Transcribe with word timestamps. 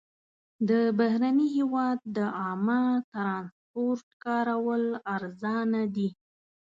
د 0.69 0.71
بهرني 0.99 1.47
هېواد 1.57 1.99
د 2.17 2.17
عامه 2.39 2.81
ترانسپورټ 3.13 4.05
کارول 4.25 4.83
ارزانه 5.15 5.81
دي. 5.95 6.09